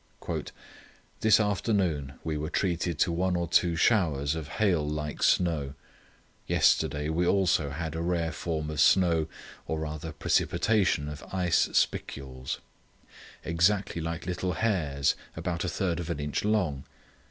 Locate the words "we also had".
7.09-7.93